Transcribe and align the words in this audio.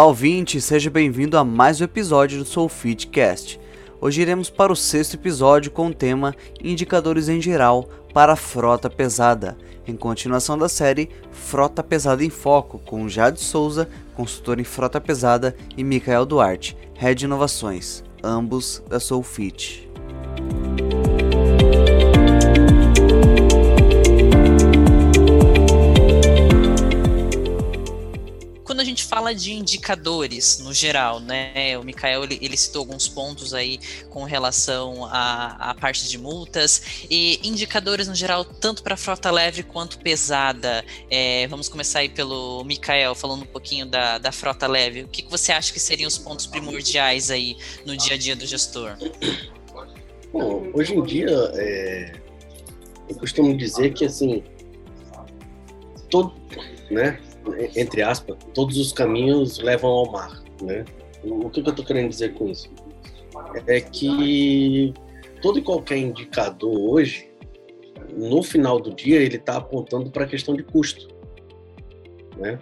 Olá 0.00 0.06
ouvinte, 0.06 0.62
seja 0.62 0.88
bem-vindo 0.88 1.36
a 1.36 1.44
mais 1.44 1.78
um 1.78 1.84
episódio 1.84 2.38
do 2.38 2.44
Soulfitcast. 2.46 3.60
Hoje 4.00 4.22
iremos 4.22 4.48
para 4.48 4.72
o 4.72 4.76
sexto 4.76 5.12
episódio 5.12 5.70
com 5.70 5.88
o 5.88 5.94
tema 5.94 6.34
Indicadores 6.64 7.28
em 7.28 7.38
geral 7.38 7.86
para 8.14 8.32
a 8.32 8.36
frota 8.36 8.88
pesada, 8.88 9.58
em 9.86 9.94
continuação 9.94 10.56
da 10.56 10.70
série 10.70 11.10
Frota 11.30 11.82
Pesada 11.84 12.24
em 12.24 12.30
Foco, 12.30 12.78
com 12.78 13.10
Jade 13.10 13.40
Souza, 13.40 13.90
consultor 14.16 14.58
em 14.58 14.64
frota 14.64 14.98
pesada, 15.02 15.54
e 15.76 15.84
Michael 15.84 16.24
Duarte, 16.24 16.78
Head 16.94 17.26
Inovações, 17.26 18.02
ambos 18.24 18.82
da 18.88 18.98
Soulfit. 18.98 19.89
Gente 29.00 29.06
fala 29.06 29.34
de 29.34 29.52
indicadores 29.52 30.58
no 30.58 30.74
geral, 30.74 31.20
né? 31.20 31.78
O 31.78 31.82
Mikael 31.82 32.24
ele, 32.24 32.38
ele 32.42 32.56
citou 32.56 32.80
alguns 32.80 33.08
pontos 33.08 33.54
aí 33.54 33.80
com 34.10 34.24
relação 34.24 35.06
à, 35.06 35.70
à, 35.70 35.74
parte 35.74 36.06
de 36.06 36.18
multas 36.18 36.82
e 37.08 37.40
indicadores 37.42 38.06
no 38.08 38.14
geral, 38.14 38.44
tanto 38.44 38.82
para 38.82 38.96
frota 38.96 39.30
leve 39.30 39.62
quanto 39.62 39.98
pesada. 39.98 40.84
É, 41.10 41.46
vamos 41.48 41.68
começar 41.68 42.00
aí 42.00 42.08
pelo 42.08 42.62
Mikael, 42.64 43.14
falando 43.14 43.42
um 43.42 43.46
pouquinho 43.46 43.86
da, 43.86 44.18
da 44.18 44.30
frota 44.30 44.66
leve. 44.66 45.02
O 45.04 45.08
que, 45.08 45.22
que 45.22 45.30
você 45.30 45.50
acha 45.50 45.72
que 45.72 45.80
seriam 45.80 46.08
os 46.08 46.18
pontos 46.18 46.46
primordiais 46.46 47.30
aí 47.30 47.56
no 47.86 47.96
dia 47.96 48.14
a 48.14 48.18
dia 48.18 48.36
do 48.36 48.46
gestor? 48.46 48.96
Bom, 50.32 50.70
hoje 50.74 50.94
em 50.94 51.02
dia, 51.02 51.30
é, 51.54 52.12
eu 53.08 53.16
costumo 53.16 53.56
dizer 53.56 53.94
que 53.94 54.04
assim, 54.04 54.44
todo, 56.10 56.34
né? 56.90 57.18
Entre 57.76 58.02
aspas, 58.02 58.36
todos 58.54 58.76
os 58.78 58.92
caminhos 58.92 59.58
levam 59.58 59.90
ao 59.90 60.10
mar, 60.10 60.42
né? 60.62 60.84
O 61.22 61.50
que, 61.50 61.60
eu 61.60 61.68
estou 61.68 61.84
querendo 61.84 62.08
dizer 62.08 62.34
com 62.34 62.48
isso? 62.48 62.70
É 63.66 63.80
que 63.80 64.94
todo 65.42 65.58
e 65.58 65.62
qualquer 65.62 65.98
indicador 65.98 66.78
hoje, 66.78 67.30
no 68.16 68.42
final 68.42 68.80
do 68.80 68.94
dia, 68.94 69.20
ele 69.20 69.36
está 69.36 69.56
apontando 69.56 70.10
para 70.10 70.24
a 70.24 70.26
questão 70.26 70.54
de 70.54 70.62
custo, 70.62 71.08
né? 72.36 72.58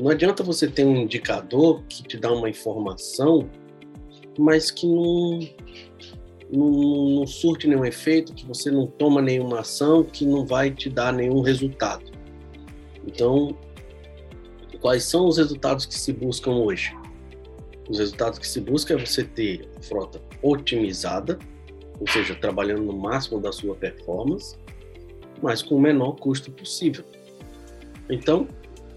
Não 0.00 0.10
adianta 0.10 0.42
você 0.42 0.66
ter 0.68 0.84
um 0.84 0.96
indicador 0.96 1.82
que 1.88 2.02
te 2.02 2.16
dá 2.16 2.32
uma 2.32 2.48
informação, 2.48 3.48
mas 4.38 4.70
que 4.70 4.86
não, 4.86 5.38
não, 6.50 6.70
não 7.10 7.26
surte 7.26 7.68
nenhum 7.68 7.84
efeito, 7.84 8.34
que 8.34 8.46
você 8.46 8.70
não 8.70 8.86
toma 8.86 9.20
nenhuma 9.20 9.60
ação, 9.60 10.02
que 10.02 10.24
não 10.24 10.46
vai 10.46 10.70
te 10.70 10.88
dar 10.88 11.12
nenhum 11.12 11.40
resultado. 11.40 12.10
Então, 13.06 13.56
quais 14.82 15.04
são 15.04 15.26
os 15.26 15.38
resultados 15.38 15.86
que 15.86 15.94
se 15.94 16.12
buscam 16.12 16.50
hoje? 16.50 16.94
Os 17.88 17.98
resultados 17.98 18.38
que 18.38 18.46
se 18.46 18.60
busca 18.60 18.92
é 18.92 18.96
você 18.96 19.22
ter 19.22 19.68
frota 19.80 20.20
otimizada, 20.42 21.38
ou 22.00 22.08
seja, 22.08 22.34
trabalhando 22.34 22.82
no 22.82 22.92
máximo 22.92 23.40
da 23.40 23.52
sua 23.52 23.76
performance, 23.76 24.56
mas 25.40 25.62
com 25.62 25.76
o 25.76 25.80
menor 25.80 26.16
custo 26.16 26.50
possível. 26.50 27.04
Então, 28.10 28.48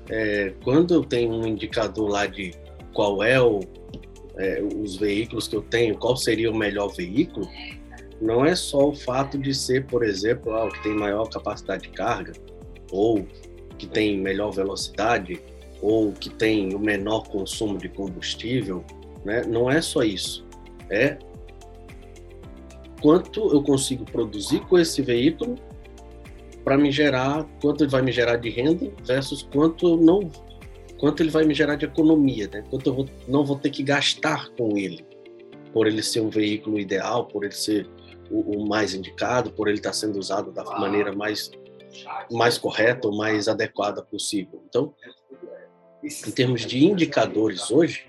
é, 0.09 0.53
quando 0.63 0.93
eu 0.93 1.03
tenho 1.03 1.31
um 1.31 1.47
indicador 1.47 2.09
lá 2.09 2.25
de 2.25 2.51
qual 2.93 3.23
é, 3.23 3.39
o, 3.39 3.59
é 4.37 4.63
os 4.63 4.95
veículos 4.95 5.47
que 5.47 5.55
eu 5.55 5.61
tenho, 5.61 5.97
qual 5.97 6.17
seria 6.17 6.49
o 6.49 6.55
melhor 6.55 6.87
veículo, 6.87 7.47
não 8.19 8.43
é 8.43 8.55
só 8.55 8.89
o 8.89 8.95
fato 8.95 9.37
de 9.37 9.53
ser, 9.53 9.85
por 9.85 10.03
exemplo, 10.03 10.51
ah, 10.53 10.65
o 10.65 10.69
que 10.69 10.81
tem 10.81 10.95
maior 10.95 11.29
capacidade 11.29 11.83
de 11.83 11.89
carga, 11.89 12.33
ou 12.91 13.27
que 13.77 13.85
tem 13.85 14.17
melhor 14.17 14.51
velocidade, 14.51 15.41
ou 15.85 16.11
que 16.11 16.31
tem 16.31 16.73
o 16.73 16.79
menor 16.79 17.27
consumo 17.27 17.77
de 17.77 17.87
combustível, 17.87 18.83
né? 19.23 19.43
não 19.43 19.69
é 19.69 19.79
só 19.81 20.01
isso. 20.01 20.43
É 20.89 21.15
quanto 22.99 23.53
eu 23.53 23.61
consigo 23.61 24.03
produzir 24.03 24.61
com 24.61 24.79
esse 24.79 25.03
veículo 25.03 25.55
para 26.63 26.75
me 26.75 26.91
gerar, 26.91 27.45
quanto 27.61 27.83
ele 27.83 27.91
vai 27.91 28.01
me 28.01 28.11
gerar 28.11 28.37
de 28.37 28.49
renda 28.49 28.91
versus 29.05 29.43
quanto 29.43 29.95
não, 29.97 30.31
quanto 30.97 31.21
ele 31.21 31.29
vai 31.29 31.45
me 31.45 31.53
gerar 31.53 31.75
de 31.75 31.85
economia, 31.85 32.49
né? 32.51 32.63
Quanto 32.67 32.87
eu 32.87 32.93
vou, 32.95 33.05
não 33.27 33.45
vou 33.45 33.59
ter 33.59 33.69
que 33.69 33.83
gastar 33.83 34.49
com 34.57 34.75
ele, 34.75 35.05
por 35.71 35.85
ele 35.85 36.01
ser 36.01 36.21
um 36.21 36.31
veículo 36.31 36.79
ideal, 36.79 37.27
por 37.27 37.43
ele 37.43 37.53
ser 37.53 37.87
o, 38.31 38.57
o 38.57 38.67
mais 38.67 38.95
indicado, 38.95 39.51
por 39.51 39.67
ele 39.67 39.77
estar 39.77 39.93
sendo 39.93 40.17
usado 40.17 40.51
da 40.51 40.63
maneira 40.63 41.13
mais 41.13 41.51
mais 42.31 42.57
correta 42.57 43.07
ou 43.07 43.15
mais 43.15 43.47
adequada 43.47 44.01
possível. 44.01 44.61
Então, 44.67 44.93
em 46.05 46.31
termos 46.31 46.65
de 46.65 46.83
indicadores 46.85 47.71
hoje, 47.71 48.05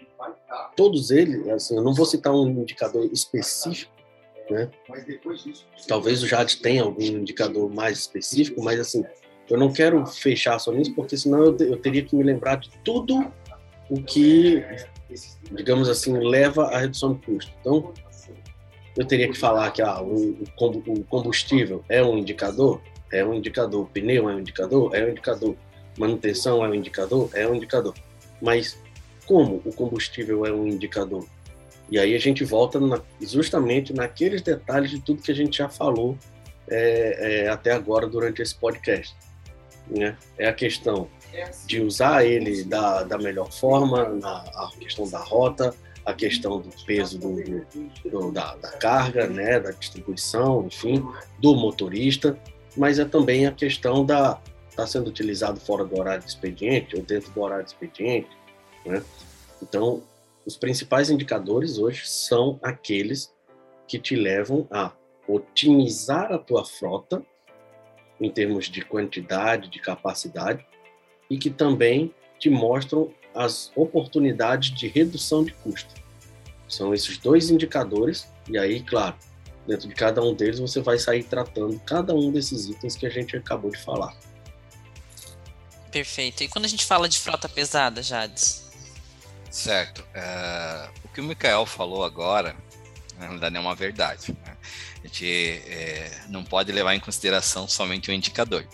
todos 0.77 1.11
eles, 1.11 1.47
assim, 1.49 1.77
eu 1.77 1.83
não 1.83 1.95
vou 1.95 2.07
citar 2.07 2.33
um 2.35 2.49
indicador 2.49 3.09
específico, 3.13 3.93
né? 4.51 4.71
Talvez 5.89 6.23
o 6.23 6.27
JAD 6.27 6.59
tenha 6.59 6.83
algum 6.83 7.03
indicador 7.03 7.73
mais 7.73 7.99
específico, 7.99 8.63
mas 8.63 8.79
assim, 8.79 9.05
eu 9.49 9.59
não 9.59 9.73
quero 9.73 10.05
fechar 10.07 10.59
só 10.59 10.73
nisso, 10.73 10.95
porque 10.95 11.17
senão 11.17 11.45
eu, 11.45 11.57
eu 11.59 11.77
teria 11.79 12.03
que 12.03 12.15
me 12.15 12.23
lembrar 12.23 12.57
de 12.57 12.71
tudo 12.85 13.33
o 13.89 14.03
que, 14.03 14.65
digamos 15.53 15.89
assim, 15.89 16.13
leva 16.19 16.67
à 16.67 16.79
redução 16.79 17.15
de 17.15 17.21
custo. 17.21 17.53
Então, 17.61 17.93
eu 18.97 19.05
teria 19.07 19.29
que 19.29 19.37
falar 19.37 19.71
que 19.73 19.83
ah, 19.83 20.01
o, 20.03 20.31
o 20.87 21.05
combustível 21.05 21.85
é 21.89 22.03
um 22.03 22.19
indicador, 22.19 22.81
é 23.13 23.25
um 23.25 23.35
indicador, 23.35 23.83
o 23.83 23.87
pneu 23.87 24.29
é 24.29 24.35
um 24.35 24.41
indicador, 24.41 24.95
é 24.95 25.05
um 25.05 25.11
indicador 25.11 25.57
manutenção 25.97 26.65
é 26.65 26.69
um 26.69 26.75
indicador? 26.75 27.31
É 27.35 27.47
um 27.47 27.55
indicador. 27.55 27.95
Mas 28.41 28.79
como 29.27 29.63
o 29.65 29.73
combustível 29.73 30.47
é 30.47 30.53
um 30.53 30.67
indicador? 30.67 31.27
E 31.91 31.99
aí 31.99 32.15
a 32.15 32.19
gente 32.19 32.45
volta 32.45 32.81
na, 32.81 33.01
justamente 33.21 33.93
naqueles 33.93 34.43
detalhes 34.43 34.91
de 34.91 35.01
tudo 35.01 35.23
que 35.23 35.31
a 35.31 35.35
gente 35.35 35.59
já 35.59 35.69
falou 35.69 36.19
é, 36.69 37.45
é, 37.45 37.49
até 37.49 37.73
agora 37.73 38.09
durante 38.09 38.43
esse 38.43 38.55
podcast. 38.55 39.15
Né? 39.89 40.17
É 40.37 40.49
a 40.49 40.53
questão 40.53 41.09
de 41.67 41.81
usar 41.81 42.25
ele 42.25 42.65
da, 42.65 43.03
da 43.03 43.19
melhor 43.19 43.53
forma, 43.53 44.09
na, 44.09 44.39
a 44.39 44.71
questão 44.79 45.09
da 45.09 45.19
rota, 45.19 45.75
a 46.05 46.15
questão 46.15 46.61
do 46.61 46.71
peso 46.85 47.19
do, 47.19 47.35
do, 48.09 48.33
da, 48.33 48.55
da, 48.57 48.71
carga, 48.73 49.27
né, 49.27 49.59
da 49.61 49.71
distribuição, 49.73 50.67
enfim, 50.67 51.05
do 51.41 51.55
motorista, 51.55 52.39
mas 52.77 52.99
é 52.99 53.05
também 53.05 53.47
a 53.47 53.53
questão 53.53 54.05
da, 54.05 54.41
está 54.77 54.87
sendo 54.87 55.09
utilizado 55.09 55.59
fora 55.59 55.87
do 55.87 55.99
horário 55.99 56.23
de 56.23 56.29
expediente 56.29 56.95
ou 56.95 57.03
dentro 57.03 57.33
do 57.33 57.41
horário 57.41 57.65
de 57.65 57.71
expediente. 57.71 58.29
Né? 58.85 59.03
Então, 59.63 60.03
os 60.45 60.55
principais 60.55 61.09
indicadores 61.09 61.79
hoje 61.79 62.07
são 62.07 62.61
aqueles 62.63 63.35
que 63.89 63.99
te 63.99 64.15
levam 64.15 64.69
a 64.71 64.93
otimizar 65.27 66.31
a 66.31 66.39
tua 66.39 66.65
frota 66.65 67.25
em 68.21 68.31
termos 68.31 68.67
de 68.67 68.83
quantidade, 68.83 69.71
de 69.71 69.81
capacidade 69.81 70.65
e 71.31 71.39
que 71.39 71.51
também 71.51 72.15
te 72.39 72.51
mostram 72.51 73.13
as 73.35 73.73
oportunidades 73.75 74.71
de 74.71 74.89
redução 74.89 75.43
de 75.43 75.53
custo. 75.55 75.95
São 76.69 76.93
esses 76.93 77.17
dois 77.17 77.51
indicadores 77.51 78.29
e 78.49 78.59
aí, 78.59 78.83
claro, 78.83 79.17
dentro 79.67 79.89
de 79.89 79.95
cada 79.95 80.23
um 80.23 80.35
deles 80.35 80.59
você 80.59 80.81
vai 80.81 80.99
sair 80.99 81.25
tratando 81.25 81.81
cada 81.81 82.15
um 82.15 82.31
desses 82.31 82.69
itens 82.69 82.95
que 82.95 83.07
a 83.07 83.11
gente 83.11 83.37
acabou 83.37 83.71
de 83.71 83.79
falar. 83.79 84.17
Perfeito. 85.91 86.43
E 86.43 86.49
quando 86.49 86.65
a 86.65 86.69
gente 86.69 86.85
fala 86.85 87.09
de 87.09 87.19
frota 87.19 87.49
pesada, 87.49 88.03
Jades? 88.03 88.67
Certo. 89.51 90.05
É, 90.15 90.89
o 91.05 91.09
que 91.09 91.21
o 91.21 91.25
Mikael 91.25 91.65
falou 91.65 92.05
agora, 92.05 92.55
na 93.19 93.29
verdade, 93.29 93.57
é 93.57 93.61
uma 93.61 93.75
verdade. 93.75 94.37
Né? 94.45 94.57
A 95.03 95.07
gente 95.07 95.63
é, 95.67 96.11
não 96.29 96.45
pode 96.45 96.71
levar 96.73 96.95
em 96.95 97.01
consideração 97.01 97.67
somente 97.67 98.11
o 98.11 98.15
indicador. 98.15 98.67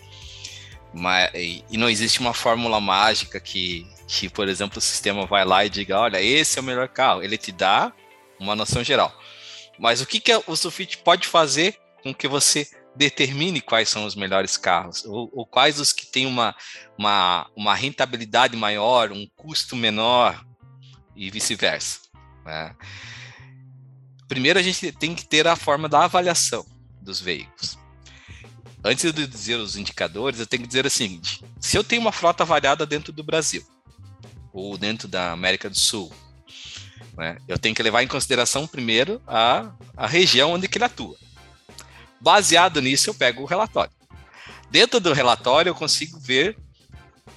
Mas, 0.92 1.30
e, 1.34 1.64
não 1.72 1.88
existe 1.88 2.20
uma 2.20 2.34
fórmula 2.34 2.80
mágica 2.80 3.40
que, 3.40 3.86
que, 4.06 4.28
por 4.28 4.48
exemplo, 4.48 4.78
o 4.78 4.82
sistema 4.82 5.24
vai 5.24 5.44
lá 5.44 5.64
e 5.64 5.70
diga: 5.70 5.98
olha, 5.98 6.20
esse 6.20 6.58
é 6.58 6.62
o 6.62 6.64
melhor 6.64 6.88
carro. 6.88 7.22
Ele 7.22 7.38
te 7.38 7.52
dá 7.52 7.92
uma 8.38 8.54
noção 8.54 8.82
geral. 8.84 9.16
Mas 9.78 10.00
o 10.00 10.06
que, 10.06 10.20
que 10.20 10.34
o 10.46 10.56
Sufit 10.56 10.98
pode 10.98 11.26
fazer 11.26 11.78
com 12.02 12.12
que 12.12 12.28
você 12.28 12.68
determine 12.94 13.60
quais 13.60 13.88
são 13.88 14.04
os 14.04 14.14
melhores 14.14 14.56
carros, 14.56 15.04
ou, 15.04 15.30
ou 15.32 15.46
quais 15.46 15.80
os 15.80 15.92
que 15.92 16.06
têm 16.06 16.26
uma, 16.26 16.54
uma, 16.98 17.50
uma, 17.56 17.74
rentabilidade 17.74 18.56
maior, 18.56 19.12
um 19.12 19.26
custo 19.36 19.74
menor, 19.74 20.44
e 21.16 21.30
vice-versa. 21.30 22.00
Né? 22.44 22.74
Primeiro, 24.28 24.58
a 24.58 24.62
gente 24.62 24.92
tem 24.92 25.14
que 25.14 25.26
ter 25.26 25.46
a 25.46 25.56
forma 25.56 25.88
da 25.88 26.04
avaliação 26.04 26.64
dos 27.00 27.20
veículos. 27.20 27.78
Antes 28.84 29.12
de 29.12 29.26
dizer 29.26 29.56
os 29.56 29.76
indicadores, 29.76 30.40
eu 30.40 30.46
tenho 30.46 30.62
que 30.62 30.68
dizer 30.68 30.84
o 30.86 30.90
seguinte: 30.90 31.44
se 31.60 31.76
eu 31.76 31.84
tenho 31.84 32.02
uma 32.02 32.12
frota 32.12 32.44
variada 32.44 32.84
dentro 32.84 33.12
do 33.12 33.22
Brasil, 33.22 33.64
ou 34.52 34.76
dentro 34.76 35.06
da 35.06 35.32
América 35.32 35.70
do 35.70 35.78
Sul, 35.78 36.12
né, 37.16 37.38
eu 37.46 37.58
tenho 37.58 37.74
que 37.74 37.82
levar 37.82 38.02
em 38.02 38.08
consideração 38.08 38.66
primeiro 38.66 39.22
a, 39.26 39.72
a 39.96 40.06
região 40.06 40.52
onde 40.52 40.68
ele 40.72 40.84
atua. 40.84 41.16
Baseado 42.22 42.80
nisso, 42.80 43.10
eu 43.10 43.14
pego 43.14 43.42
o 43.42 43.46
relatório. 43.46 43.92
Dentro 44.70 45.00
do 45.00 45.12
relatório, 45.12 45.70
eu 45.70 45.74
consigo 45.74 46.20
ver, 46.20 46.56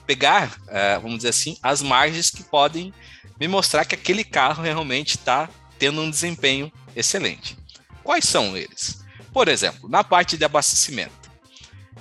pegar, 0.06 0.56
é, 0.68 1.00
vamos 1.00 1.18
dizer 1.18 1.30
assim, 1.30 1.58
as 1.62 1.82
margens 1.82 2.30
que 2.30 2.44
podem 2.44 2.94
me 3.40 3.48
mostrar 3.48 3.84
que 3.84 3.96
aquele 3.96 4.24
carro 4.24 4.62
realmente 4.62 5.18
está 5.18 5.50
tendo 5.80 6.02
um 6.02 6.10
desempenho 6.10 6.72
excelente. 6.96 7.58
Quais 8.04 8.26
são 8.26 8.56
eles? 8.56 9.04
Por 9.34 9.48
exemplo, 9.48 9.90
na 9.90 10.04
parte 10.04 10.38
de 10.38 10.46
abastecimento, 10.46 11.32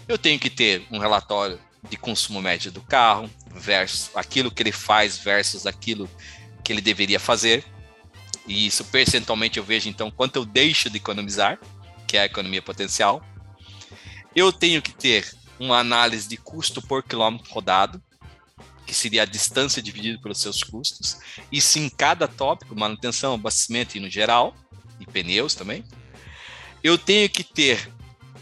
eu 0.06 0.18
tenho 0.18 0.38
que 0.38 0.50
ter 0.50 0.86
um 0.90 0.98
relatório 0.98 1.58
de 1.88 1.96
consumo 1.96 2.42
médio 2.42 2.70
do 2.70 2.82
carro 2.82 3.30
versus 3.54 4.10
aquilo 4.14 4.50
que 4.50 4.62
ele 4.62 4.72
faz 4.72 5.16
versus 5.16 5.66
aquilo 5.66 6.08
que 6.62 6.70
ele 6.70 6.82
deveria 6.82 7.18
fazer. 7.18 7.64
E 8.46 8.66
isso 8.66 8.84
percentualmente 8.84 9.58
eu 9.58 9.64
vejo 9.64 9.88
então 9.88 10.10
quanto 10.10 10.36
eu 10.36 10.44
deixo 10.44 10.90
de 10.90 10.98
economizar, 10.98 11.58
que 12.14 12.18
é 12.18 12.20
a 12.20 12.26
economia 12.26 12.62
potencial. 12.62 13.20
Eu 14.36 14.52
tenho 14.52 14.80
que 14.80 14.94
ter 14.94 15.34
uma 15.58 15.78
análise 15.78 16.28
de 16.28 16.36
custo 16.36 16.80
por 16.80 17.02
quilômetro 17.02 17.52
rodado, 17.52 18.00
que 18.86 18.94
seria 18.94 19.22
a 19.22 19.26
distância 19.26 19.82
dividida 19.82 20.20
pelos 20.22 20.40
seus 20.40 20.62
custos. 20.62 21.18
Isso 21.50 21.76
em 21.80 21.88
cada 21.88 22.28
tópico, 22.28 22.78
manutenção, 22.78 23.34
abastecimento 23.34 23.96
e 23.96 24.00
no 24.00 24.08
geral, 24.08 24.54
e 25.00 25.06
pneus 25.06 25.56
também. 25.56 25.84
Eu 26.84 26.96
tenho 26.96 27.28
que 27.28 27.42
ter 27.42 27.90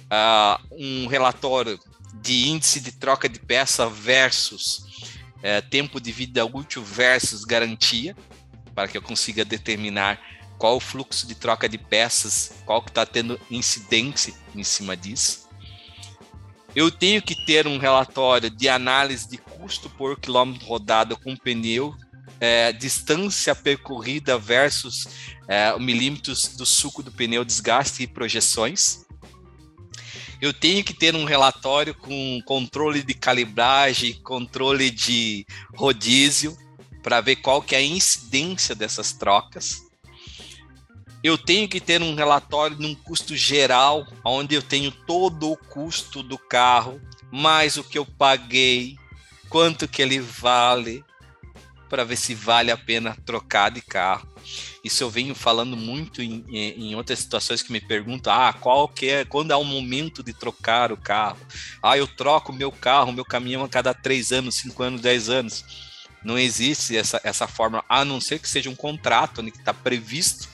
uh, 0.04 0.62
um 0.72 1.06
relatório 1.06 1.80
de 2.20 2.48
índice 2.48 2.78
de 2.78 2.92
troca 2.92 3.26
de 3.26 3.38
peça 3.38 3.88
versus 3.88 4.80
uh, 5.38 5.66
tempo 5.70 5.98
de 5.98 6.12
vida 6.12 6.44
útil 6.44 6.84
versus 6.84 7.42
garantia, 7.42 8.14
para 8.74 8.86
que 8.86 8.98
eu 8.98 9.02
consiga 9.02 9.46
determinar 9.46 10.20
qual 10.62 10.76
o 10.76 10.80
fluxo 10.80 11.26
de 11.26 11.34
troca 11.34 11.68
de 11.68 11.76
peças, 11.76 12.52
qual 12.64 12.80
que 12.80 12.90
está 12.90 13.04
tendo 13.04 13.40
incidência 13.50 14.32
em 14.54 14.62
cima 14.62 14.96
disso. 14.96 15.48
Eu 16.72 16.88
tenho 16.88 17.20
que 17.20 17.34
ter 17.44 17.66
um 17.66 17.78
relatório 17.78 18.48
de 18.48 18.68
análise 18.68 19.28
de 19.28 19.38
custo 19.38 19.90
por 19.90 20.20
quilômetro 20.20 20.64
rodado 20.64 21.16
com 21.16 21.36
pneu, 21.36 21.92
é, 22.38 22.72
distância 22.72 23.56
percorrida 23.56 24.38
versus 24.38 25.08
é, 25.48 25.76
milímetros 25.80 26.56
do 26.56 26.64
suco 26.64 27.02
do 27.02 27.10
pneu, 27.10 27.44
desgaste 27.44 28.04
e 28.04 28.06
projeções. 28.06 29.04
Eu 30.40 30.52
tenho 30.52 30.84
que 30.84 30.94
ter 30.94 31.16
um 31.16 31.24
relatório 31.24 31.92
com 31.92 32.40
controle 32.46 33.02
de 33.02 33.14
calibragem, 33.14 34.14
controle 34.22 34.92
de 34.92 35.44
rodízio, 35.74 36.56
para 37.02 37.20
ver 37.20 37.34
qual 37.34 37.60
que 37.60 37.74
é 37.74 37.78
a 37.78 37.82
incidência 37.82 38.76
dessas 38.76 39.12
trocas. 39.12 39.90
Eu 41.22 41.38
tenho 41.38 41.68
que 41.68 41.80
ter 41.80 42.02
um 42.02 42.16
relatório 42.16 42.76
de 42.76 42.84
um 42.84 42.94
custo 42.94 43.36
geral, 43.36 44.06
onde 44.24 44.56
eu 44.56 44.62
tenho 44.62 44.90
todo 44.90 45.52
o 45.52 45.56
custo 45.56 46.20
do 46.20 46.36
carro, 46.36 47.00
mais 47.30 47.76
o 47.76 47.84
que 47.84 47.96
eu 47.96 48.04
paguei, 48.04 48.96
quanto 49.48 49.86
que 49.86 50.02
ele 50.02 50.18
vale, 50.18 51.04
para 51.88 52.04
ver 52.04 52.16
se 52.16 52.34
vale 52.34 52.72
a 52.72 52.76
pena 52.76 53.16
trocar 53.24 53.70
de 53.70 53.80
carro. 53.80 54.26
Isso 54.82 55.04
eu 55.04 55.10
venho 55.10 55.32
falando 55.32 55.76
muito 55.76 56.20
em, 56.20 56.44
em, 56.48 56.96
outras 56.96 57.20
situações 57.20 57.62
que 57.62 57.70
me 57.70 57.80
perguntam: 57.80 58.32
ah, 58.32 58.52
qual 58.52 58.88
que 58.88 59.06
é, 59.06 59.24
quando 59.24 59.52
é 59.52 59.56
o 59.56 59.62
momento 59.62 60.24
de 60.24 60.32
trocar 60.32 60.90
o 60.90 60.96
carro? 60.96 61.38
Ah, 61.80 61.96
eu 61.96 62.08
troco 62.08 62.52
meu 62.52 62.72
carro, 62.72 63.12
meu 63.12 63.24
caminhão 63.24 63.62
a 63.62 63.68
cada 63.68 63.94
três 63.94 64.32
anos, 64.32 64.56
cinco 64.56 64.82
anos, 64.82 65.00
dez 65.00 65.28
anos. 65.28 65.64
Não 66.24 66.38
existe 66.38 66.96
essa, 66.96 67.20
essa 67.22 67.46
forma, 67.46 67.84
a 67.88 68.04
não 68.04 68.20
ser 68.20 68.40
que 68.40 68.48
seja 68.48 68.70
um 68.70 68.74
contrato 68.74 69.42
né, 69.42 69.50
que 69.50 69.58
está 69.58 69.74
previsto 69.74 70.48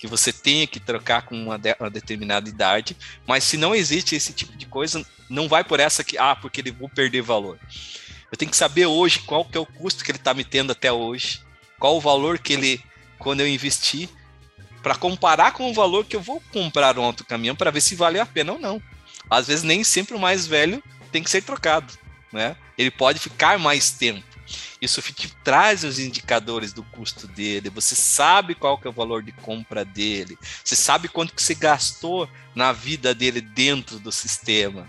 que 0.00 0.06
você 0.06 0.32
tenha 0.32 0.66
que 0.66 0.80
trocar 0.80 1.26
com 1.26 1.34
uma, 1.34 1.58
de, 1.58 1.76
uma, 1.78 1.90
determinada 1.90 2.48
idade, 2.48 2.96
mas 3.26 3.44
se 3.44 3.58
não 3.58 3.74
existe 3.74 4.16
esse 4.16 4.32
tipo 4.32 4.56
de 4.56 4.64
coisa, 4.64 5.04
não 5.28 5.46
vai 5.46 5.62
por 5.62 5.78
essa 5.78 6.02
que, 6.02 6.16
ah, 6.16 6.34
porque 6.34 6.62
ele 6.62 6.70
vou 6.70 6.88
perder 6.88 7.20
valor. 7.20 7.58
Eu 8.32 8.38
tenho 8.38 8.50
que 8.50 8.56
saber 8.56 8.86
hoje 8.86 9.18
qual 9.18 9.44
que 9.44 9.58
é 9.58 9.60
o 9.60 9.66
custo 9.66 10.02
que 10.02 10.10
ele 10.10 10.16
está 10.16 10.32
me 10.32 10.42
tendo 10.42 10.72
até 10.72 10.90
hoje, 10.90 11.42
qual 11.78 11.98
o 11.98 12.00
valor 12.00 12.38
que 12.38 12.54
ele, 12.54 12.82
quando 13.18 13.40
eu 13.42 13.46
investir, 13.48 14.08
para 14.82 14.94
comparar 14.94 15.52
com 15.52 15.70
o 15.70 15.74
valor 15.74 16.06
que 16.06 16.16
eu 16.16 16.22
vou 16.22 16.42
comprar 16.50 16.98
um 16.98 17.02
outro 17.02 17.26
caminhão 17.26 17.54
para 17.54 17.70
ver 17.70 17.82
se 17.82 17.94
vale 17.94 18.18
a 18.18 18.24
pena 18.24 18.52
ou 18.52 18.58
não. 18.58 18.82
Às 19.28 19.48
vezes 19.48 19.62
nem 19.62 19.84
sempre 19.84 20.14
o 20.14 20.18
mais 20.18 20.46
velho 20.46 20.82
tem 21.12 21.22
que 21.22 21.28
ser 21.28 21.42
trocado, 21.42 21.92
né? 22.32 22.56
Ele 22.78 22.90
pode 22.90 23.18
ficar 23.18 23.58
mais 23.58 23.90
tempo. 23.90 24.24
Isso 24.80 25.00
te 25.02 25.28
traz 25.44 25.84
os 25.84 25.98
indicadores 25.98 26.72
do 26.72 26.82
custo 26.82 27.26
dele, 27.26 27.70
você 27.70 27.94
sabe 27.94 28.54
qual 28.54 28.78
que 28.78 28.86
é 28.86 28.90
o 28.90 28.94
valor 28.94 29.22
de 29.22 29.32
compra 29.32 29.84
dele, 29.84 30.38
você 30.64 30.76
sabe 30.76 31.08
quanto 31.08 31.34
que 31.34 31.42
você 31.42 31.54
gastou 31.54 32.28
na 32.54 32.72
vida 32.72 33.14
dele 33.14 33.40
dentro 33.40 33.98
do 33.98 34.12
sistema. 34.12 34.88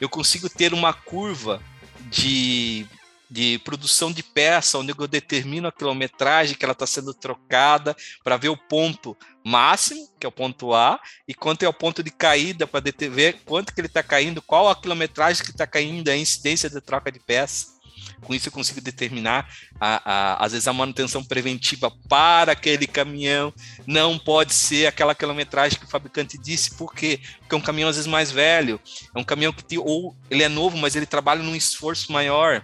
Eu 0.00 0.08
consigo 0.08 0.48
ter 0.48 0.72
uma 0.72 0.92
curva 0.92 1.62
de, 2.10 2.86
de 3.30 3.58
produção 3.58 4.10
de 4.10 4.22
peça, 4.22 4.78
onde 4.78 4.94
eu 4.96 5.06
determino 5.06 5.68
a 5.68 5.72
quilometragem 5.72 6.56
que 6.56 6.64
ela 6.64 6.72
está 6.72 6.86
sendo 6.86 7.12
trocada 7.12 7.94
para 8.24 8.36
ver 8.36 8.48
o 8.48 8.56
ponto 8.56 9.16
máximo, 9.44 10.08
que 10.18 10.26
é 10.26 10.28
o 10.28 10.32
ponto 10.32 10.74
A, 10.74 10.98
e 11.28 11.34
quanto 11.34 11.62
é 11.62 11.68
o 11.68 11.72
ponto 11.72 12.02
de 12.02 12.10
caída 12.10 12.66
para 12.66 12.82
ver 13.10 13.40
quanto 13.44 13.74
que 13.74 13.80
ele 13.80 13.88
está 13.88 14.02
caindo, 14.02 14.42
qual 14.42 14.68
a 14.68 14.76
quilometragem 14.76 15.44
que 15.44 15.50
está 15.50 15.66
caindo, 15.66 16.08
a 16.08 16.16
incidência 16.16 16.68
de 16.68 16.80
troca 16.80 17.12
de 17.12 17.20
peça. 17.20 17.79
Com 18.22 18.34
isso 18.34 18.48
eu 18.48 18.52
consigo 18.52 18.80
determinar, 18.80 19.48
a, 19.80 20.02
a, 20.04 20.44
às 20.44 20.52
vezes, 20.52 20.68
a 20.68 20.72
manutenção 20.72 21.24
preventiva 21.24 21.90
para 22.08 22.52
aquele 22.52 22.86
caminhão. 22.86 23.52
Não 23.86 24.18
pode 24.18 24.54
ser 24.54 24.86
aquela 24.86 25.14
quilometragem 25.14 25.78
que 25.78 25.84
o 25.84 25.88
fabricante 25.88 26.38
disse, 26.38 26.74
por 26.76 26.94
quê? 26.94 27.20
Porque 27.40 27.54
é 27.54 27.58
um 27.58 27.62
caminhão, 27.62 27.88
às 27.88 27.96
vezes, 27.96 28.10
mais 28.10 28.30
velho. 28.30 28.80
É 29.14 29.18
um 29.18 29.24
caminhão 29.24 29.52
que, 29.52 29.78
ou 29.78 30.14
ele 30.30 30.42
é 30.42 30.48
novo, 30.48 30.76
mas 30.76 30.94
ele 30.94 31.06
trabalha 31.06 31.42
num 31.42 31.56
esforço 31.56 32.12
maior. 32.12 32.62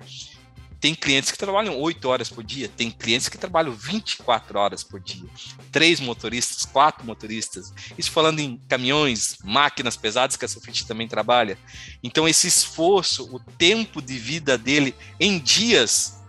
Tem 0.80 0.94
clientes 0.94 1.30
que 1.30 1.38
trabalham 1.38 1.78
8 1.80 2.08
horas 2.08 2.28
por 2.28 2.44
dia, 2.44 2.68
tem 2.68 2.90
clientes 2.90 3.28
que 3.28 3.38
trabalham 3.38 3.72
24 3.72 4.58
horas 4.58 4.84
por 4.84 5.00
dia. 5.00 5.28
Três 5.72 6.00
motoristas, 6.00 6.64
quatro 6.64 7.04
motoristas. 7.04 7.72
Isso 7.96 8.10
falando 8.10 8.40
em 8.40 8.58
caminhões, 8.68 9.38
máquinas 9.42 9.96
pesadas 9.96 10.36
que 10.36 10.44
a 10.44 10.48
Sofit 10.48 10.86
também 10.86 11.08
trabalha. 11.08 11.58
Então, 12.02 12.28
esse 12.28 12.46
esforço, 12.46 13.34
o 13.34 13.40
tempo 13.40 14.02
de 14.02 14.18
vida 14.18 14.58
dele 14.58 14.94
em 15.18 15.38
dias 15.38 16.22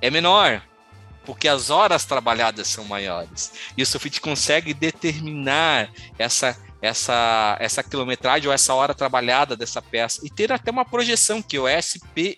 é 0.00 0.10
menor, 0.10 0.62
porque 1.26 1.46
as 1.46 1.68
horas 1.68 2.04
trabalhadas 2.04 2.68
são 2.68 2.84
maiores. 2.84 3.52
E 3.76 3.82
o 3.82 3.86
Sofit 3.86 4.20
consegue 4.20 4.72
determinar 4.72 5.90
essa 6.18 6.58
essa, 6.82 7.56
essa 7.60 7.82
quilometragem 7.82 8.46
ou 8.46 8.52
essa 8.52 8.74
hora 8.74 8.94
trabalhada 8.94 9.56
dessa 9.56 9.80
peça 9.80 10.20
e 10.22 10.28
ter 10.28 10.52
até 10.52 10.70
uma 10.70 10.84
projeção 10.84 11.40
que 11.40 11.56
é 11.56 11.60
o 11.60 11.66
SP 11.66 12.36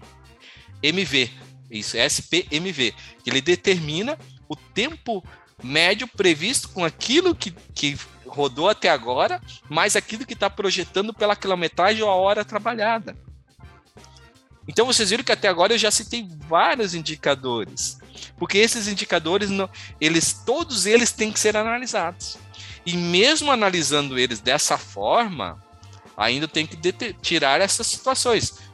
MV. 0.80 1.30
Isso, 1.70 1.96
SPMV. 1.96 2.94
Ele 3.26 3.40
determina 3.40 4.18
o 4.48 4.54
tempo 4.54 5.24
médio 5.62 6.06
previsto 6.06 6.68
com 6.68 6.84
aquilo 6.84 7.34
que, 7.34 7.50
que 7.74 7.98
rodou 8.26 8.68
até 8.68 8.90
agora, 8.90 9.40
mais 9.68 9.96
aquilo 9.96 10.26
que 10.26 10.34
está 10.34 10.50
projetando 10.50 11.14
pela 11.14 11.36
quilometragem 11.36 12.02
ou 12.02 12.10
a 12.10 12.14
hora 12.14 12.44
trabalhada. 12.44 13.16
Então 14.68 14.86
vocês 14.86 15.10
viram 15.10 15.24
que 15.24 15.32
até 15.32 15.48
agora 15.48 15.74
eu 15.74 15.78
já 15.78 15.90
citei 15.90 16.26
vários 16.48 16.94
indicadores, 16.94 17.98
porque 18.36 18.58
esses 18.58 18.88
indicadores, 18.88 19.48
eles 20.00 20.32
todos 20.44 20.86
eles 20.86 21.12
têm 21.12 21.30
que 21.30 21.38
ser 21.38 21.56
analisados. 21.56 22.36
E 22.84 22.96
mesmo 22.96 23.50
analisando 23.50 24.18
eles 24.18 24.40
dessa 24.40 24.76
forma, 24.76 25.62
ainda 26.16 26.48
tem 26.48 26.66
que 26.66 26.76
tirar 27.20 27.60
essas 27.60 27.86
situações 27.86 28.65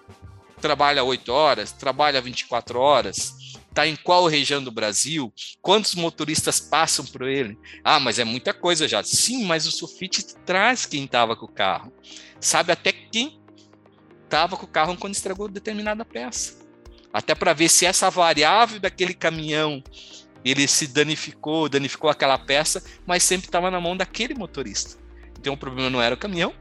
trabalha 0.63 1.03
8 1.03 1.31
horas, 1.31 1.73
trabalha 1.73 2.23
24 2.23 2.79
horas, 2.79 3.35
está 3.69 3.87
em 3.87 3.97
qual 3.97 4.27
região 4.27 4.63
do 4.63 4.71
Brasil, 4.71 5.33
quantos 5.61 5.95
motoristas 5.95 6.61
passam 6.61 7.05
por 7.05 7.23
ele. 7.23 7.59
Ah, 7.83 7.99
mas 7.99 8.19
é 8.19 8.25
muita 8.25 8.55
coisa 8.55 8.87
já. 8.87 9.03
Sim, 9.03 9.45
mas 9.45 9.67
o 9.67 9.73
Sufit 9.73 10.37
traz 10.47 10.87
quem 10.87 11.05
estava 11.05 11.35
com 11.35 11.47
o 11.47 11.53
carro. 11.53 11.93
Sabe 12.41 12.73
até 12.73 12.93
quem 12.93 13.43
estava 14.25 14.57
com 14.57 14.65
o 14.65 14.69
carro 14.69 14.97
quando 14.97 15.15
estragou 15.15 15.49
determinada 15.49 16.05
peça. 16.05 16.63
Até 17.13 17.35
para 17.35 17.53
ver 17.53 17.69
se 17.69 17.85
essa 17.85 18.09
variável 18.09 18.81
daquele 18.81 19.13
caminhão 19.13 19.83
ele 20.45 20.67
se 20.67 20.87
danificou, 20.87 21.69
danificou 21.69 22.09
aquela 22.09 22.39
peça, 22.39 22.83
mas 23.07 23.23
sempre 23.23 23.47
estava 23.47 23.71
na 23.71 23.81
mão 23.81 23.97
daquele 23.97 24.35
motorista. 24.35 24.99
Então 25.39 25.55
o 25.55 25.57
problema 25.57 25.91
não 25.91 26.01
era 26.01 26.15
o 26.15 26.19
caminhão, 26.19 26.55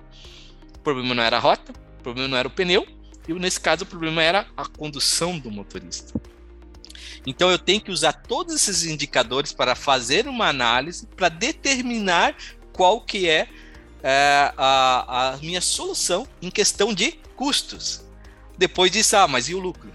o 0.76 0.80
problema 0.80 1.16
não 1.16 1.24
era 1.24 1.38
a 1.38 1.40
rota, 1.40 1.72
o 2.00 2.04
problema 2.04 2.28
não 2.28 2.38
era 2.38 2.48
o 2.48 2.52
pneu, 2.52 2.86
e 3.28 3.34
nesse 3.34 3.60
caso 3.60 3.84
o 3.84 3.88
problema 3.88 4.22
era 4.22 4.48
a 4.58 4.66
condução 4.66 5.38
do 5.38 5.52
motorista. 5.52 6.20
Então 7.26 7.52
eu 7.52 7.60
tenho 7.60 7.82
que 7.82 7.92
usar 7.92 8.14
todos 8.14 8.56
esses 8.56 8.84
indicadores 8.86 9.52
para 9.52 9.76
fazer 9.76 10.28
uma 10.28 10.48
análise 10.48 11.06
para 11.06 11.30
determinar 11.30 12.36
qual 12.74 13.02
que 13.02 13.30
é, 13.30 13.48
é 14.02 14.54
a, 14.58 15.34
a, 15.34 15.38
minha 15.38 15.62
solução 15.62 16.28
em 16.42 16.50
questão 16.50 16.94
de 16.94 17.12
custos. 17.36 18.04
Depois 18.58 18.92
disso, 18.92 19.16
ah, 19.18 19.28
mas 19.28 19.50
e 19.50 19.56
o 19.56 19.60
lucro? 19.60 19.92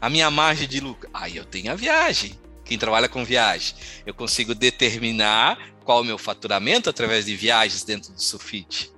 A 0.00 0.08
minha 0.08 0.30
margem 0.30 0.68
de 0.68 0.80
lucro? 0.80 1.10
Aí 1.12 1.36
eu 1.36 1.44
tenho 1.44 1.72
a 1.72 1.74
viagem. 1.74 2.38
Quem 2.64 2.78
trabalha 2.78 3.08
com 3.08 3.24
viagem, 3.24 3.74
eu 4.04 4.12
consigo 4.12 4.54
determinar 4.54 5.58
qual 5.84 6.00
é 6.00 6.02
o 6.02 6.04
meu 6.04 6.18
faturamento 6.18 6.90
através 6.90 7.24
de 7.24 7.34
viagens 7.34 7.82
dentro 7.82 8.12
do 8.12 8.22
Sufit. 8.22 8.92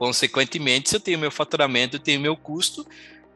Consequentemente, 0.00 0.88
se 0.88 0.96
eu 0.96 1.00
tenho 1.00 1.18
meu 1.18 1.30
faturamento, 1.30 1.96
eu 1.96 2.00
tenho 2.00 2.18
meu 2.18 2.34
custo, 2.34 2.86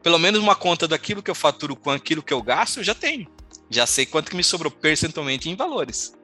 pelo 0.01 0.17
menos 0.17 0.41
uma 0.41 0.55
conta 0.55 0.87
daquilo 0.87 1.21
que 1.21 1.29
eu 1.29 1.35
faturo 1.35 1.75
com 1.75 1.91
aquilo 1.91 2.23
que 2.23 2.33
eu 2.33 2.41
gasto, 2.41 2.77
eu 2.77 2.83
já 2.83 2.95
tenho. 2.95 3.27
Já 3.69 3.85
sei 3.85 4.03
quanto 4.03 4.31
que 4.31 4.35
me 4.35 4.43
sobrou 4.43 4.71
percentualmente 4.71 5.47
em 5.47 5.55
valores. 5.55 6.17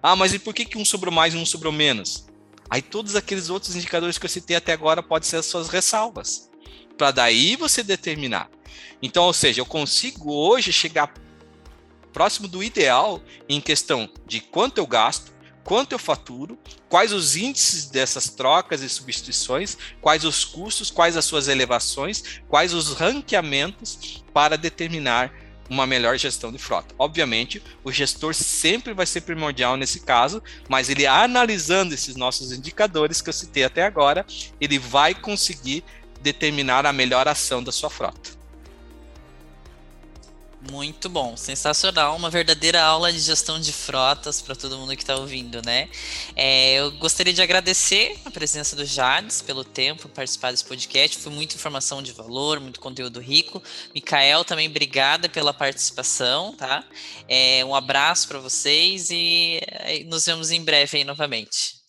Ah, 0.00 0.14
mas 0.14 0.32
e 0.32 0.38
por 0.38 0.54
que, 0.54 0.64
que 0.64 0.78
um 0.78 0.84
sobrou 0.84 1.12
mais 1.12 1.34
e 1.34 1.36
um 1.36 1.44
sobrou 1.44 1.72
menos? 1.72 2.24
Aí 2.70 2.80
todos 2.80 3.16
aqueles 3.16 3.50
outros 3.50 3.74
indicadores 3.74 4.16
que 4.16 4.26
eu 4.26 4.30
citei 4.30 4.54
até 4.54 4.72
agora 4.72 5.02
podem 5.02 5.28
ser 5.28 5.38
as 5.38 5.46
suas 5.46 5.68
ressalvas. 5.68 6.48
Para 6.96 7.10
daí 7.10 7.56
você 7.56 7.82
determinar. 7.82 8.48
Então, 9.02 9.24
ou 9.24 9.32
seja, 9.32 9.60
eu 9.60 9.66
consigo 9.66 10.32
hoje 10.32 10.72
chegar 10.72 11.12
próximo 12.12 12.46
do 12.46 12.62
ideal 12.62 13.20
em 13.48 13.60
questão 13.60 14.08
de 14.24 14.40
quanto 14.40 14.78
eu 14.78 14.86
gasto, 14.86 15.31
quanto 15.64 15.92
eu 15.92 15.98
faturo, 15.98 16.58
quais 16.88 17.12
os 17.12 17.36
índices 17.36 17.86
dessas 17.86 18.28
trocas 18.28 18.82
e 18.82 18.88
substituições, 18.88 19.76
quais 20.00 20.24
os 20.24 20.44
custos, 20.44 20.90
quais 20.90 21.16
as 21.16 21.24
suas 21.24 21.48
elevações, 21.48 22.40
quais 22.48 22.74
os 22.74 22.92
ranqueamentos 22.92 24.24
para 24.32 24.56
determinar 24.56 25.32
uma 25.70 25.86
melhor 25.86 26.18
gestão 26.18 26.52
de 26.52 26.58
frota. 26.58 26.94
Obviamente, 26.98 27.62
o 27.82 27.90
gestor 27.90 28.34
sempre 28.34 28.92
vai 28.92 29.06
ser 29.06 29.22
primordial 29.22 29.76
nesse 29.76 30.00
caso, 30.00 30.42
mas 30.68 30.90
ele 30.90 31.06
analisando 31.06 31.94
esses 31.94 32.14
nossos 32.14 32.52
indicadores 32.52 33.22
que 33.22 33.28
eu 33.30 33.32
citei 33.32 33.64
até 33.64 33.84
agora, 33.84 34.26
ele 34.60 34.78
vai 34.78 35.14
conseguir 35.14 35.82
determinar 36.20 36.84
a 36.84 36.92
melhor 36.92 37.26
ação 37.26 37.62
da 37.62 37.72
sua 37.72 37.88
frota. 37.88 38.41
Muito 40.70 41.08
bom, 41.08 41.36
sensacional, 41.36 42.14
uma 42.14 42.30
verdadeira 42.30 42.80
aula 42.80 43.12
de 43.12 43.18
gestão 43.18 43.58
de 43.58 43.72
frotas 43.72 44.40
para 44.40 44.54
todo 44.54 44.78
mundo 44.78 44.94
que 44.94 45.02
está 45.02 45.16
ouvindo, 45.16 45.60
né? 45.60 45.88
É, 46.36 46.74
eu 46.74 46.92
gostaria 46.92 47.32
de 47.32 47.42
agradecer 47.42 48.16
a 48.24 48.30
presença 48.30 48.76
do 48.76 48.84
Jades 48.84 49.42
pelo 49.42 49.64
tempo 49.64 50.08
participar 50.08 50.52
desse 50.52 50.64
podcast, 50.64 51.18
foi 51.18 51.32
muita 51.32 51.56
informação 51.56 52.00
de 52.00 52.12
valor, 52.12 52.60
muito 52.60 52.78
conteúdo 52.78 53.20
rico. 53.20 53.60
Micael, 53.92 54.44
também 54.44 54.68
obrigada 54.68 55.28
pela 55.28 55.52
participação, 55.52 56.54
tá? 56.54 56.84
É, 57.28 57.64
um 57.64 57.74
abraço 57.74 58.28
para 58.28 58.38
vocês 58.38 59.10
e 59.10 59.60
nos 60.06 60.24
vemos 60.24 60.52
em 60.52 60.62
breve 60.62 60.98
aí 60.98 61.04
novamente. 61.04 61.81